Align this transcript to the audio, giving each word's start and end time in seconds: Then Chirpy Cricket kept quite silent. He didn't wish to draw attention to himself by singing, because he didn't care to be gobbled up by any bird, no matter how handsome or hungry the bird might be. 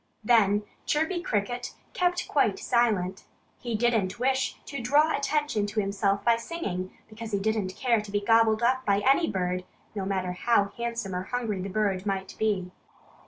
Then 0.23 0.63
Chirpy 0.87 1.21
Cricket 1.21 1.75
kept 1.93 2.27
quite 2.27 2.57
silent. 2.57 3.25
He 3.59 3.75
didn't 3.75 4.17
wish 4.17 4.57
to 4.65 4.81
draw 4.81 5.15
attention 5.15 5.67
to 5.67 5.79
himself 5.79 6.25
by 6.25 6.37
singing, 6.37 6.97
because 7.07 7.33
he 7.33 7.39
didn't 7.39 7.75
care 7.77 8.01
to 8.01 8.11
be 8.11 8.19
gobbled 8.19 8.63
up 8.63 8.83
by 8.83 9.01
any 9.01 9.29
bird, 9.29 9.63
no 9.93 10.03
matter 10.07 10.31
how 10.31 10.71
handsome 10.75 11.13
or 11.13 11.25
hungry 11.25 11.61
the 11.61 11.69
bird 11.69 12.07
might 12.07 12.33
be. 12.39 12.71